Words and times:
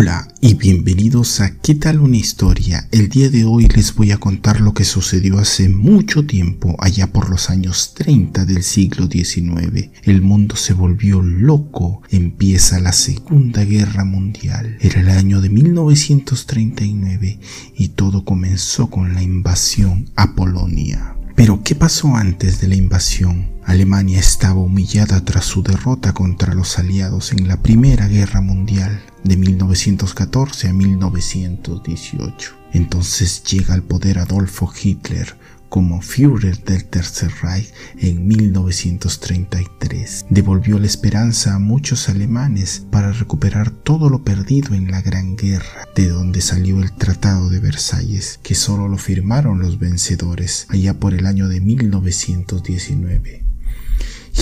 Hola 0.00 0.26
y 0.40 0.54
bienvenidos 0.54 1.42
a 1.42 1.58
¿Qué 1.58 1.74
tal 1.74 2.00
una 2.00 2.16
historia? 2.16 2.88
El 2.90 3.10
día 3.10 3.28
de 3.28 3.44
hoy 3.44 3.68
les 3.68 3.94
voy 3.94 4.12
a 4.12 4.16
contar 4.16 4.62
lo 4.62 4.72
que 4.72 4.84
sucedió 4.84 5.38
hace 5.38 5.68
mucho 5.68 6.24
tiempo, 6.24 6.74
allá 6.78 7.08
por 7.08 7.28
los 7.28 7.50
años 7.50 7.92
30 7.92 8.46
del 8.46 8.62
siglo 8.62 9.08
XIX. 9.08 9.90
El 10.04 10.22
mundo 10.22 10.56
se 10.56 10.72
volvió 10.72 11.20
loco, 11.20 12.00
empieza 12.08 12.80
la 12.80 12.94
Segunda 12.94 13.62
Guerra 13.66 14.06
Mundial. 14.06 14.78
Era 14.80 15.00
el 15.00 15.10
año 15.10 15.42
de 15.42 15.50
1939 15.50 17.38
y 17.76 17.88
todo 17.88 18.24
comenzó 18.24 18.88
con 18.88 19.12
la 19.12 19.22
invasión 19.22 20.08
a 20.16 20.34
Polonia. 20.34 21.14
Pero 21.36 21.62
¿qué 21.62 21.74
pasó 21.74 22.16
antes 22.16 22.58
de 22.62 22.68
la 22.68 22.76
invasión? 22.76 23.50
Alemania 23.70 24.18
estaba 24.18 24.60
humillada 24.60 25.24
tras 25.24 25.44
su 25.44 25.62
derrota 25.62 26.12
contra 26.12 26.54
los 26.54 26.80
aliados 26.80 27.30
en 27.30 27.46
la 27.46 27.62
Primera 27.62 28.08
Guerra 28.08 28.40
Mundial 28.40 29.00
de 29.22 29.36
1914 29.36 30.66
a 30.66 30.72
1918. 30.72 32.56
Entonces 32.72 33.44
llega 33.44 33.74
al 33.74 33.84
poder 33.84 34.18
Adolfo 34.18 34.68
Hitler 34.74 35.36
como 35.68 36.02
Führer 36.02 36.64
del 36.64 36.84
Tercer 36.84 37.30
Reich 37.42 37.72
en 37.96 38.26
1933. 38.26 40.26
Devolvió 40.30 40.80
la 40.80 40.86
esperanza 40.86 41.54
a 41.54 41.60
muchos 41.60 42.08
alemanes 42.08 42.84
para 42.90 43.12
recuperar 43.12 43.70
todo 43.70 44.10
lo 44.10 44.24
perdido 44.24 44.74
en 44.74 44.90
la 44.90 45.00
Gran 45.00 45.36
Guerra, 45.36 45.86
de 45.94 46.08
donde 46.08 46.40
salió 46.40 46.82
el 46.82 46.90
Tratado 46.90 47.48
de 47.48 47.60
Versalles, 47.60 48.40
que 48.42 48.56
solo 48.56 48.88
lo 48.88 48.98
firmaron 48.98 49.60
los 49.60 49.78
vencedores 49.78 50.66
allá 50.70 50.98
por 50.98 51.14
el 51.14 51.24
año 51.24 51.46
de 51.46 51.60
1919. 51.60 53.49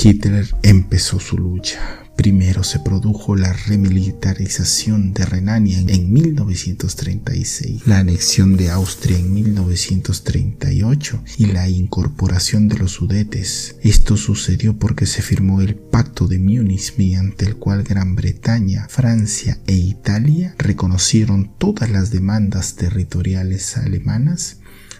Hitler 0.03 0.47
empezó 0.63 1.19
su 1.19 1.37
lucha. 1.37 2.05
Primero 2.17 2.63
se 2.63 2.79
produjo 2.81 3.37
la 3.37 3.53
remilitarización 3.53 5.13
de 5.13 5.25
Renania 5.25 5.79
en 5.79 6.13
1936, 6.13 7.83
la 7.87 7.99
anexión 7.99 8.57
de 8.57 8.71
Austria 8.71 9.19
en 9.19 9.33
1938 9.33 11.23
y 11.37 11.47
la 11.47 11.69
incorporación 11.69 12.69
de 12.69 12.77
los 12.77 12.93
Sudetes. 12.93 13.77
Esto 13.83 14.17
sucedió 14.17 14.77
porque 14.79 15.07
se 15.07 15.23
firmó 15.23 15.61
el 15.61 15.77
Pacto 15.77 16.27
de 16.27 16.39
Múnich 16.39 16.95
mediante 16.97 17.45
el 17.47 17.57
cual 17.57 17.83
Gran 17.85 18.17
Bretaña, 18.17 18.87
Francia 18.89 19.59
e 19.67 19.75
Italia 19.75 20.55
reconocieron 20.59 21.53
todas 21.59 21.91
las 21.91 22.11
demandas 22.11 22.75
territoriales 22.75 23.77
alemanas 23.77 24.58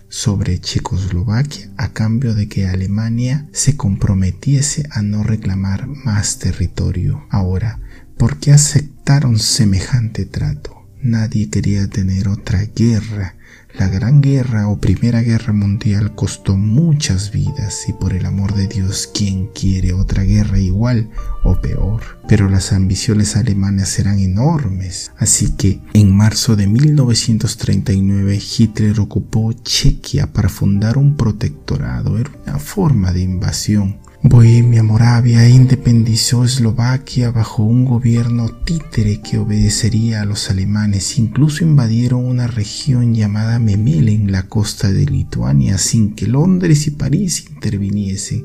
sobre 0.09 0.61
Checoslovaquia 0.61 1.71
a 1.77 1.93
cambio 1.93 2.35
de 2.35 2.49
que 2.49 2.67
Alemania 2.67 3.49
se 3.53 3.77
comprometiese 3.77 4.89
a 4.91 5.03
no 5.03 5.23
reclamar 5.23 5.87
más 5.87 6.39
territorio. 6.39 7.27
Ahora, 7.31 7.81
¿por 8.17 8.39
qué 8.39 8.53
aceptaron 8.53 9.39
semejante 9.39 10.25
trato? 10.25 10.78
Nadie 11.03 11.49
quería 11.49 11.89
tener 11.89 12.29
otra 12.29 12.65
guerra 12.75 13.35
la 13.79 13.87
Gran 13.87 14.23
Guerra 14.23 14.69
o 14.69 14.81
Primera 14.81 15.23
Guerra 15.23 15.53
Mundial 15.53 16.15
costó 16.15 16.57
muchas 16.57 17.31
vidas 17.31 17.85
y 17.89 17.93
por 17.93 18.13
el 18.13 18.27
amor 18.27 18.55
de 18.55 18.67
Dios, 18.67 19.09
¿quién 19.15 19.47
quiere 19.49 19.93
otra 19.93 20.25
guerra 20.25 20.59
igual 20.59 21.11
o 21.45 21.61
peor? 21.61 22.03
Pero 22.27 22.49
las 22.49 22.73
ambiciones 22.73 23.37
alemanas 23.37 23.99
eran 24.01 24.19
enormes, 24.19 25.13
así 25.19 25.53
que 25.53 25.81
en 25.93 26.17
marzo 26.17 26.57
de 26.57 26.67
1939 26.67 28.41
Hitler 28.59 28.99
ocupó 28.99 29.53
Chequia 29.53 30.33
para 30.33 30.49
fundar 30.49 30.99
un 30.99 31.17
protectorado, 31.17 32.19
era 32.19 32.33
una 32.47 32.59
forma 32.59 33.13
de 33.13 33.21
invasión. 33.21 33.99
Bohemia 34.23 34.83
Moravia 34.83 35.49
independizó 35.49 36.45
Eslovaquia 36.45 37.31
bajo 37.31 37.63
un 37.63 37.85
gobierno 37.85 38.49
títere 38.49 39.21
que 39.21 39.39
obedecería 39.39 40.23
a 40.23 40.25
los 40.25 40.51
alemanes. 40.51 41.19
Incluso 41.19 41.63
invadieron 41.63 42.25
una 42.25 42.49
región 42.49 43.15
llamada 43.15 43.61
Memel 43.61 44.09
en 44.09 44.33
la 44.33 44.43
costa 44.49 44.91
de 44.91 45.07
Lituania 45.07 45.79
sin 45.79 46.17
que 46.17 46.27
Londres 46.27 46.89
y 46.89 46.91
París 46.91 47.47
interviniesen 47.49 48.45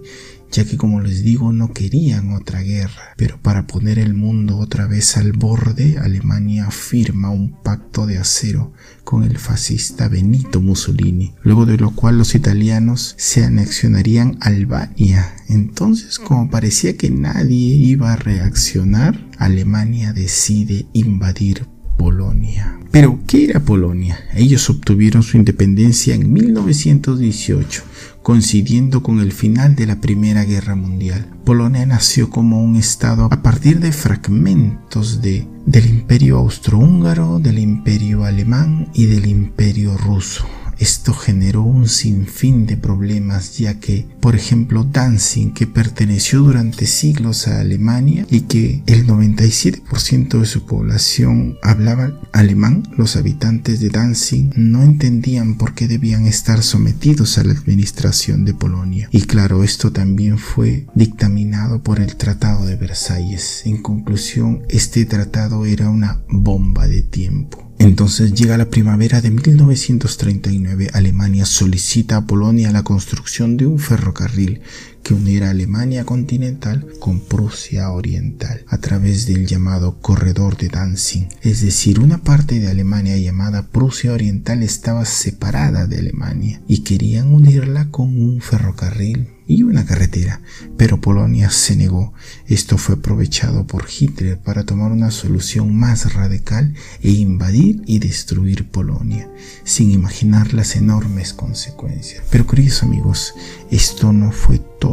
ya 0.54 0.66
que 0.66 0.78
como 0.78 1.02
les 1.02 1.24
digo 1.24 1.52
no 1.52 1.74
querían 1.74 2.32
otra 2.32 2.62
guerra. 2.62 3.14
Pero 3.18 3.42
para 3.42 3.66
poner 3.66 3.98
el 3.98 4.14
mundo 4.14 4.58
otra 4.58 4.86
vez 4.86 5.18
al 5.18 5.34
borde, 5.34 5.98
Alemania 5.98 6.70
firma 6.70 7.32
un 7.32 7.62
pacto 7.64 8.06
de 8.06 8.20
acero 8.20 8.72
con 9.04 9.24
el 9.24 9.38
fascista 9.38 10.08
Benito 10.08 10.62
Mussolini, 10.62 11.34
luego 11.42 11.66
de 11.66 11.78
lo 11.78 11.92
cual 11.92 12.18
los 12.18 12.36
italianos 12.36 13.16
se 13.18 13.44
anexionarían 13.44 14.38
Albania. 14.42 15.36
Entonces, 15.50 16.20
como 16.20 16.50
parecía 16.50 16.96
que 16.98 17.10
nadie 17.10 17.76
iba 17.76 18.14
a 18.14 18.16
reaccionar, 18.16 19.28
Alemania 19.38 20.14
decide 20.14 20.88
invadir 20.94 21.68
Polonia. 21.98 22.80
Pero, 22.92 23.20
¿qué 23.28 23.46
era 23.46 23.60
Polonia? 23.60 24.20
Ellos 24.36 24.70
obtuvieron 24.70 25.24
su 25.24 25.38
independencia 25.38 26.14
en 26.14 26.32
1918 26.32 27.84
coincidiendo 28.24 29.04
con 29.04 29.20
el 29.20 29.34
final 29.34 29.76
de 29.76 29.86
la 29.86 30.00
Primera 30.00 30.46
Guerra 30.46 30.76
Mundial. 30.76 31.28
Polonia 31.44 31.86
nació 31.86 32.30
como 32.30 32.64
un 32.64 32.78
estado 32.78 33.28
a 33.30 33.42
partir 33.44 33.80
de 33.82 33.92
fragmentos 33.92 35.22
de, 35.22 35.46
del 35.66 35.88
imperio 35.88 36.38
austrohúngaro, 36.38 37.40
del 37.40 37.60
imperio 37.60 38.24
alemán 38.24 38.88
y 38.94 39.06
del 39.08 39.28
imperio 39.28 39.98
ruso. 39.98 40.46
Esto 40.84 41.14
generó 41.14 41.64
un 41.64 41.88
sinfín 41.88 42.66
de 42.66 42.76
problemas 42.76 43.58
ya 43.58 43.80
que, 43.80 44.06
por 44.20 44.36
ejemplo, 44.36 44.84
Danzig, 44.84 45.54
que 45.54 45.66
perteneció 45.66 46.42
durante 46.42 46.88
siglos 46.88 47.48
a 47.48 47.62
Alemania 47.62 48.28
y 48.30 48.42
que 48.42 48.84
el 48.86 49.08
97% 49.08 50.40
de 50.42 50.46
su 50.46 50.66
población 50.66 51.56
hablaba 51.64 52.20
alemán, 52.34 52.84
los 52.98 53.16
habitantes 53.16 53.80
de 53.80 53.92
Danzig 53.92 54.52
no 54.58 54.84
entendían 54.84 55.56
por 55.56 55.74
qué 55.74 55.88
debían 55.88 56.28
estar 56.28 56.62
sometidos 56.62 57.38
a 57.38 57.46
la 57.46 57.54
administración 57.54 58.44
de 58.44 58.54
Polonia. 58.54 59.08
Y 59.10 59.22
claro, 59.22 59.64
esto 59.64 59.94
también 59.94 60.38
fue 60.38 60.86
dictaminado 60.96 61.82
por 61.82 62.02
el 62.02 62.18
Tratado 62.18 62.66
de 62.66 62.76
Versalles. 62.76 63.62
En 63.64 63.82
conclusión, 63.82 64.64
este 64.68 65.06
tratado 65.06 65.66
era 65.66 65.90
una 65.90 66.24
bomba 66.28 66.90
de 66.90 67.04
tiempo. 67.04 67.73
Entonces 67.84 68.34
llega 68.34 68.58
la 68.58 68.70
primavera 68.70 69.20
de 69.20 69.30
1939, 69.30 70.90
Alemania 70.94 71.46
solicita 71.46 72.16
a 72.16 72.26
Polonia 72.26 72.72
la 72.72 72.84
construcción 72.84 73.58
de 73.58 73.66
un 73.66 73.78
ferrocarril 73.78 74.62
que 75.04 75.14
uniera 75.14 75.50
Alemania 75.50 76.06
continental 76.06 76.88
con 77.00 77.20
Prusia 77.20 77.92
oriental 77.92 78.64
a 78.68 78.78
través 78.78 79.28
del 79.28 79.46
llamado 79.46 80.00
corredor 80.00 80.58
de 80.58 80.70
Danzig. 80.70 81.28
Es 81.42 81.62
decir, 81.62 82.00
una 82.00 82.20
parte 82.20 82.60
de 82.60 82.70
Alemania 82.70 83.18
llamada 83.18 83.68
Prusia 83.68 84.14
oriental 84.14 84.64
estaba 84.64 85.06
separada 85.06 85.88
de 85.88 86.00
Alemania 86.00 86.62
y 86.68 86.84
querían 86.84 87.34
unirla 87.34 87.90
con 87.92 88.18
un 88.20 88.42
ferrocarril 88.42 89.28
y 89.46 89.64
una 89.64 89.86
carretera, 89.86 90.42
pero 90.78 91.02
Polonia 91.02 91.50
se 91.50 91.76
negó. 91.76 92.14
Esto 92.48 92.78
fue 92.78 92.96
aprovechado 92.96 93.68
por 93.68 93.86
Hitler 93.90 94.40
para 94.40 94.64
tomar 94.64 94.92
una 94.92 95.12
solución 95.12 95.76
más 95.76 96.14
radical 96.14 96.74
e 97.02 97.10
invadir 97.10 97.82
y 97.86 98.00
destruir 98.00 98.70
Polonia, 98.70 99.30
sin 99.64 99.92
imaginar 99.92 100.54
las 100.54 100.76
enormes 100.76 101.34
consecuencias. 101.34 102.24
Pero 102.30 102.48
queridos 102.48 102.84
amigos, 102.84 103.34
esto 103.70 104.14
no 104.14 104.32
fue 104.32 104.60
todo. 104.80 104.93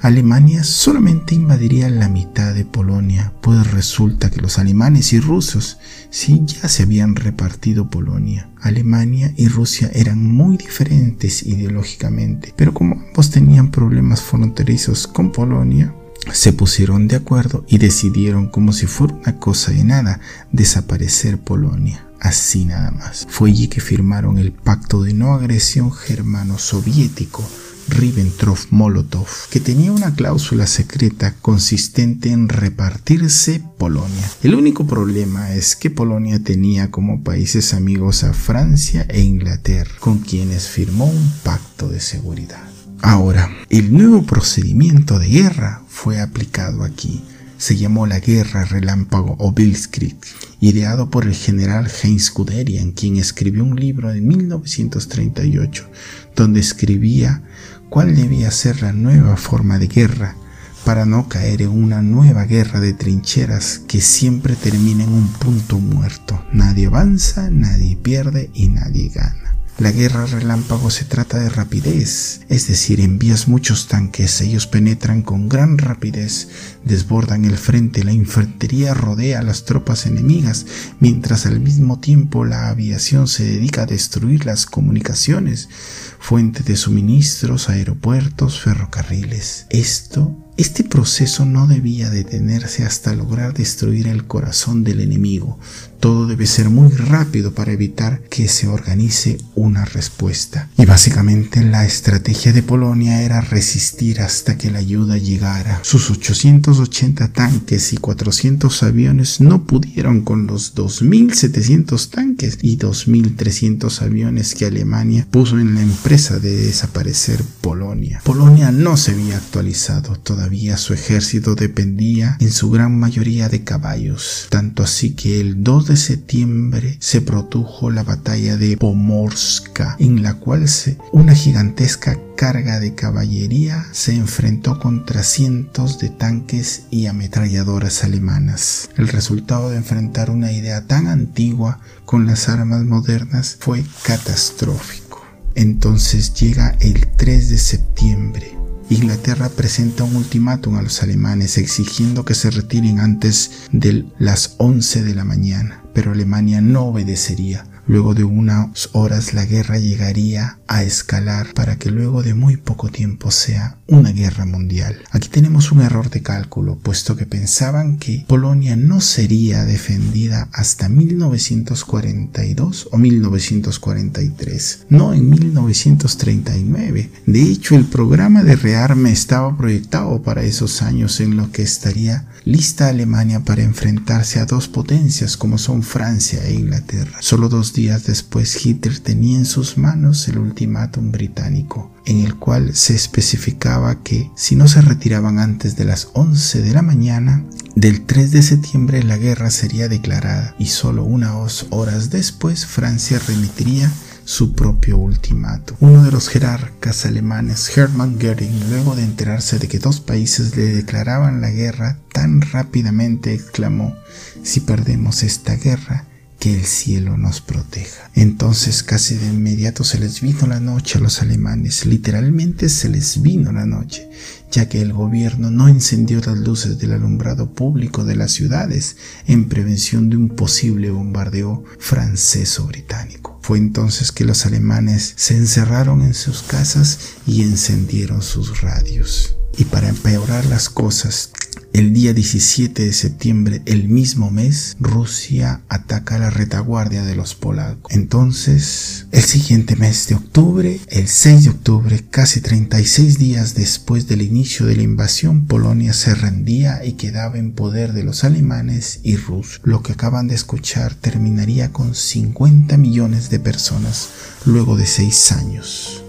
Alemania 0.00 0.64
solamente 0.64 1.34
invadiría 1.34 1.90
la 1.90 2.08
mitad 2.08 2.54
de 2.54 2.64
Polonia, 2.64 3.32
pues 3.42 3.70
resulta 3.70 4.30
que 4.30 4.40
los 4.40 4.58
alemanes 4.58 5.12
y 5.12 5.20
rusos 5.20 5.78
sí 6.10 6.42
ya 6.46 6.68
se 6.68 6.84
habían 6.84 7.16
repartido 7.16 7.90
Polonia. 7.90 8.48
Alemania 8.60 9.32
y 9.36 9.48
Rusia 9.48 9.90
eran 9.94 10.26
muy 10.26 10.56
diferentes 10.56 11.42
ideológicamente, 11.42 12.54
pero 12.56 12.72
como 12.72 12.94
ambos 12.94 13.30
tenían 13.30 13.70
problemas 13.70 14.22
fronterizos 14.22 15.06
con 15.06 15.32
Polonia, 15.32 15.94
se 16.32 16.52
pusieron 16.52 17.08
de 17.08 17.16
acuerdo 17.16 17.64
y 17.68 17.78
decidieron 17.78 18.48
como 18.48 18.72
si 18.72 18.86
fuera 18.86 19.14
una 19.14 19.36
cosa 19.36 19.72
de 19.72 19.84
nada 19.84 20.20
desaparecer 20.52 21.38
Polonia. 21.38 22.06
Así 22.20 22.66
nada 22.66 22.90
más. 22.90 23.26
Fue 23.30 23.48
allí 23.48 23.68
que 23.68 23.80
firmaron 23.80 24.38
el 24.38 24.52
pacto 24.52 25.02
de 25.02 25.14
no 25.14 25.32
agresión 25.32 25.90
germano-soviético 25.90 27.42
Ribbentrop-Molotov, 27.90 29.26
que 29.50 29.60
tenía 29.60 29.92
una 29.92 30.14
cláusula 30.14 30.66
secreta 30.66 31.34
consistente 31.42 32.30
en 32.30 32.48
repartirse 32.48 33.62
Polonia. 33.78 34.30
El 34.42 34.54
único 34.54 34.86
problema 34.86 35.52
es 35.54 35.76
que 35.76 35.90
Polonia 35.90 36.42
tenía 36.42 36.90
como 36.90 37.22
países 37.22 37.74
amigos 37.74 38.24
a 38.24 38.32
Francia 38.32 39.06
e 39.08 39.20
Inglaterra, 39.20 39.92
con 40.00 40.20
quienes 40.20 40.68
firmó 40.68 41.06
un 41.06 41.32
pacto 41.42 41.88
de 41.88 42.00
seguridad. 42.00 42.62
Ahora, 43.02 43.50
el 43.68 43.92
nuevo 43.92 44.22
procedimiento 44.22 45.18
de 45.18 45.28
guerra 45.28 45.82
fue 45.88 46.20
aplicado 46.20 46.84
aquí 46.84 47.22
se 47.60 47.76
llamó 47.76 48.06
la 48.06 48.20
Guerra 48.20 48.64
Relámpago 48.64 49.36
o 49.38 49.52
Blitzkrieg, 49.52 50.16
ideado 50.62 51.10
por 51.10 51.26
el 51.26 51.34
general 51.34 51.90
Heinz 52.02 52.32
Guderian, 52.32 52.92
quien 52.92 53.18
escribió 53.18 53.64
un 53.64 53.76
libro 53.78 54.10
en 54.10 54.26
1938 54.26 55.86
donde 56.34 56.60
escribía 56.60 57.42
cuál 57.90 58.14
debía 58.14 58.50
ser 58.52 58.82
la 58.82 58.92
nueva 58.92 59.36
forma 59.36 59.78
de 59.78 59.88
guerra 59.88 60.36
para 60.84 61.04
no 61.04 61.28
caer 61.28 61.60
en 61.60 61.70
una 61.70 62.00
nueva 62.00 62.44
guerra 62.44 62.80
de 62.80 62.94
trincheras 62.94 63.80
que 63.86 64.00
siempre 64.00 64.56
termina 64.56 65.04
en 65.04 65.12
un 65.12 65.28
punto 65.28 65.78
muerto. 65.78 66.42
Nadie 66.52 66.86
avanza, 66.86 67.50
nadie 67.50 67.96
pierde 67.96 68.50
y 68.54 68.68
nadie 68.68 69.10
gana. 69.10 69.49
La 69.80 69.92
guerra 69.92 70.26
relámpago 70.26 70.90
se 70.90 71.06
trata 71.06 71.38
de 71.38 71.48
rapidez, 71.48 72.42
es 72.50 72.68
decir, 72.68 73.00
envías 73.00 73.48
muchos 73.48 73.88
tanques, 73.88 74.42
ellos 74.42 74.66
penetran 74.66 75.22
con 75.22 75.48
gran 75.48 75.78
rapidez, 75.78 76.48
desbordan 76.84 77.46
el 77.46 77.56
frente, 77.56 78.04
la 78.04 78.12
infantería 78.12 78.92
rodea 78.92 79.38
a 79.38 79.42
las 79.42 79.64
tropas 79.64 80.04
enemigas, 80.04 80.66
mientras 81.00 81.46
al 81.46 81.60
mismo 81.60 81.98
tiempo 81.98 82.44
la 82.44 82.68
aviación 82.68 83.26
se 83.26 83.44
dedica 83.44 83.84
a 83.84 83.86
destruir 83.86 84.44
las 84.44 84.66
comunicaciones, 84.66 85.70
fuente 86.18 86.62
de 86.62 86.76
suministros, 86.76 87.70
aeropuertos, 87.70 88.60
ferrocarriles. 88.60 89.64
Esto 89.70 90.36
este 90.56 90.84
proceso 90.84 91.46
no 91.46 91.66
debía 91.66 92.10
detenerse 92.10 92.84
hasta 92.84 93.14
lograr 93.14 93.54
destruir 93.54 94.08
el 94.08 94.26
corazón 94.26 94.84
del 94.84 95.00
enemigo. 95.00 95.58
Todo 96.00 96.26
debe 96.26 96.46
ser 96.46 96.70
muy 96.70 96.90
rápido 96.90 97.52
para 97.52 97.72
evitar 97.72 98.22
que 98.30 98.48
se 98.48 98.68
organice 98.68 99.38
una 99.54 99.84
respuesta. 99.84 100.70
Y 100.78 100.86
básicamente 100.86 101.62
la 101.62 101.84
estrategia 101.84 102.54
de 102.54 102.62
Polonia 102.62 103.22
era 103.22 103.42
resistir 103.42 104.22
hasta 104.22 104.56
que 104.56 104.70
la 104.70 104.78
ayuda 104.78 105.18
llegara. 105.18 105.80
Sus 105.82 106.10
880 106.10 107.32
tanques 107.32 107.92
y 107.92 107.98
400 107.98 108.82
aviones 108.82 109.40
no 109.42 109.64
pudieron 109.64 110.22
con 110.22 110.46
los 110.46 110.74
2.700 110.74 112.08
tanques 112.08 112.58
y 112.62 112.78
2.300 112.78 114.02
aviones 114.02 114.54
que 114.54 114.66
Alemania 114.66 115.26
puso 115.30 115.58
en 115.58 115.74
la 115.74 115.82
empresa 115.82 116.38
de 116.38 116.56
desaparecer 116.56 117.42
Polonia. 117.60 118.22
Polonia 118.24 118.72
no 118.72 118.96
se 118.96 119.12
había 119.12 119.36
actualizado 119.36 120.16
todavía 120.16 120.39
su 120.76 120.94
ejército 120.94 121.54
dependía 121.54 122.36
en 122.40 122.50
su 122.50 122.70
gran 122.70 122.98
mayoría 122.98 123.48
de 123.48 123.62
caballos, 123.62 124.46
tanto 124.50 124.82
así 124.82 125.12
que 125.12 125.40
el 125.40 125.62
2 125.62 125.86
de 125.86 125.96
septiembre 125.96 126.96
se 127.00 127.20
produjo 127.20 127.90
la 127.90 128.02
batalla 128.02 128.56
de 128.56 128.76
Pomorska, 128.76 129.96
en 129.98 130.22
la 130.22 130.34
cual 130.34 130.66
una 131.12 131.34
gigantesca 131.34 132.18
carga 132.36 132.80
de 132.80 132.94
caballería 132.94 133.86
se 133.92 134.14
enfrentó 134.14 134.78
contra 134.78 135.22
cientos 135.22 135.98
de 135.98 136.08
tanques 136.08 136.82
y 136.90 137.06
ametralladoras 137.06 138.04
alemanas. 138.04 138.88
El 138.96 139.08
resultado 139.08 139.70
de 139.70 139.76
enfrentar 139.76 140.30
una 140.30 140.52
idea 140.52 140.86
tan 140.86 141.06
antigua 141.06 141.80
con 142.04 142.26
las 142.26 142.48
armas 142.48 142.84
modernas 142.84 143.56
fue 143.58 143.84
catastrófico. 144.04 145.24
Entonces 145.54 146.34
llega 146.34 146.76
el 146.80 147.08
3 147.16 147.50
de 147.50 147.58
septiembre 147.58 148.59
Inglaterra 148.90 149.48
presenta 149.48 150.02
un 150.02 150.16
ultimátum 150.16 150.74
a 150.76 150.82
los 150.82 151.02
alemanes 151.04 151.58
exigiendo 151.58 152.24
que 152.24 152.34
se 152.34 152.50
retiren 152.50 152.98
antes 152.98 153.68
de 153.70 154.04
las 154.18 154.56
11 154.58 155.04
de 155.04 155.14
la 155.14 155.24
mañana, 155.24 155.84
pero 155.94 156.10
Alemania 156.10 156.60
no 156.60 156.86
obedecería. 156.86 157.66
Luego 157.86 158.14
de 158.14 158.24
unas 158.24 158.90
horas 158.92 159.32
la 159.32 159.46
guerra 159.46 159.78
llegaría 159.78 160.58
a 160.70 160.82
escalar 160.84 161.52
para 161.52 161.76
que 161.76 161.90
luego 161.90 162.22
de 162.22 162.32
muy 162.32 162.56
poco 162.56 162.88
tiempo 162.90 163.32
sea 163.32 163.76
una 163.88 164.12
guerra 164.12 164.46
mundial. 164.46 165.00
Aquí 165.10 165.28
tenemos 165.28 165.72
un 165.72 165.80
error 165.80 166.10
de 166.10 166.22
cálculo, 166.22 166.78
puesto 166.78 167.16
que 167.16 167.26
pensaban 167.26 167.98
que 167.98 168.24
Polonia 168.28 168.76
no 168.76 169.00
sería 169.00 169.64
defendida 169.64 170.48
hasta 170.52 170.88
1942 170.88 172.88
o 172.92 172.98
1943, 172.98 174.86
no 174.90 175.12
en 175.12 175.28
1939. 175.28 177.10
De 177.26 177.42
hecho, 177.42 177.74
el 177.74 177.86
programa 177.86 178.44
de 178.44 178.54
rearme 178.54 179.10
estaba 179.10 179.56
proyectado 179.56 180.22
para 180.22 180.44
esos 180.44 180.82
años 180.82 181.18
en 181.18 181.36
lo 181.36 181.50
que 181.50 181.62
estaría 181.62 182.28
lista 182.44 182.88
Alemania 182.88 183.40
para 183.40 183.62
enfrentarse 183.62 184.40
a 184.40 184.46
dos 184.46 184.68
potencias 184.68 185.36
como 185.36 185.58
son 185.58 185.82
Francia 185.82 186.44
e 186.46 186.54
Inglaterra. 186.54 187.18
Solo 187.20 187.48
dos 187.48 187.72
días 187.72 188.06
después 188.06 188.64
Hitler 188.64 188.98
tenía 188.98 189.38
en 189.38 189.46
sus 189.46 189.76
manos 189.76 190.28
el 190.28 190.38
ultimátum 190.60 191.10
británico, 191.10 191.90
en 192.04 192.20
el 192.20 192.36
cual 192.36 192.74
se 192.74 192.94
especificaba 192.94 194.02
que 194.02 194.30
si 194.36 194.56
no 194.56 194.68
se 194.68 194.82
retiraban 194.82 195.38
antes 195.38 195.74
de 195.76 195.86
las 195.86 196.08
11 196.12 196.60
de 196.60 196.74
la 196.74 196.82
mañana, 196.82 197.42
del 197.74 198.04
3 198.04 198.30
de 198.30 198.42
septiembre 198.42 199.02
la 199.02 199.16
guerra 199.16 199.50
sería 199.50 199.88
declarada 199.88 200.54
y 200.58 200.66
solo 200.66 201.04
unas 201.04 201.66
horas 201.70 202.10
después 202.10 202.66
Francia 202.66 203.18
remitiría 203.26 203.90
su 204.24 204.52
propio 204.52 204.98
ultimato. 204.98 205.76
Uno 205.80 206.04
de 206.04 206.10
los 206.10 206.28
jerarcas 206.28 207.06
alemanes, 207.06 207.74
Hermann 207.76 208.18
Göring, 208.18 208.68
luego 208.68 208.94
de 208.94 209.04
enterarse 209.04 209.58
de 209.58 209.66
que 209.66 209.78
dos 209.78 210.00
países 210.00 210.54
le 210.56 210.66
declaraban 210.66 211.40
la 211.40 211.50
guerra, 211.50 211.96
tan 212.12 212.42
rápidamente 212.42 213.32
exclamó, 213.32 213.96
si 214.42 214.60
perdemos 214.60 215.22
esta 215.22 215.56
guerra, 215.56 216.04
que 216.40 216.54
el 216.54 216.64
cielo 216.64 217.18
nos 217.18 217.42
proteja. 217.42 218.10
Entonces 218.14 218.82
casi 218.82 219.14
de 219.14 219.26
inmediato 219.26 219.84
se 219.84 219.98
les 219.98 220.22
vino 220.22 220.46
la 220.46 220.58
noche 220.58 220.98
a 220.98 221.00
los 221.00 221.20
alemanes, 221.20 221.84
literalmente 221.84 222.70
se 222.70 222.88
les 222.88 223.20
vino 223.20 223.52
la 223.52 223.66
noche, 223.66 224.10
ya 224.50 224.66
que 224.68 224.80
el 224.80 224.94
gobierno 224.94 225.50
no 225.50 225.68
encendió 225.68 226.20
las 226.20 226.38
luces 226.38 226.78
del 226.78 226.94
alumbrado 226.94 227.52
público 227.52 228.04
de 228.04 228.16
las 228.16 228.32
ciudades 228.32 228.96
en 229.26 229.48
prevención 229.48 230.08
de 230.08 230.16
un 230.16 230.30
posible 230.30 230.90
bombardeo 230.90 231.62
francés 231.78 232.58
o 232.58 232.66
británico. 232.66 233.38
Fue 233.42 233.58
entonces 233.58 234.10
que 234.10 234.24
los 234.24 234.46
alemanes 234.46 235.12
se 235.16 235.36
encerraron 235.36 236.00
en 236.00 236.14
sus 236.14 236.42
casas 236.42 236.98
y 237.26 237.42
encendieron 237.42 238.22
sus 238.22 238.62
radios. 238.62 239.36
Y 239.58 239.64
para 239.64 239.88
empeorar 239.88 240.46
las 240.46 240.70
cosas, 240.70 241.32
el 241.72 241.92
día 241.92 242.12
17 242.12 242.84
de 242.84 242.92
septiembre, 242.92 243.62
el 243.64 243.88
mismo 243.88 244.30
mes, 244.30 244.76
Rusia 244.80 245.62
ataca 245.68 246.18
la 246.18 246.30
retaguardia 246.30 247.04
de 247.04 247.14
los 247.14 247.34
polacos. 247.34 247.92
Entonces, 247.94 249.06
el 249.12 249.22
siguiente 249.22 249.76
mes 249.76 250.08
de 250.08 250.16
octubre, 250.16 250.80
el 250.88 251.08
6 251.08 251.44
de 251.44 251.50
octubre, 251.50 252.04
casi 252.10 252.40
36 252.40 253.18
días 253.18 253.54
después 253.54 254.08
del 254.08 254.22
inicio 254.22 254.66
de 254.66 254.76
la 254.76 254.82
invasión, 254.82 255.46
Polonia 255.46 255.92
se 255.92 256.14
rendía 256.14 256.84
y 256.84 256.92
quedaba 256.92 257.38
en 257.38 257.52
poder 257.52 257.92
de 257.92 258.02
los 258.02 258.24
alemanes 258.24 259.00
y 259.02 259.16
rusos. 259.16 259.60
Lo 259.64 259.82
que 259.82 259.92
acaban 259.92 260.28
de 260.28 260.34
escuchar 260.34 260.94
terminaría 260.94 261.72
con 261.72 261.94
50 261.94 262.76
millones 262.76 263.30
de 263.30 263.38
personas 263.38 264.08
luego 264.44 264.76
de 264.76 264.86
seis 264.86 265.32
años. 265.32 266.02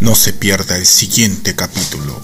No 0.00 0.14
se 0.14 0.32
pierda 0.32 0.76
el 0.76 0.86
siguiente 0.86 1.54
capítulo. 1.56 2.20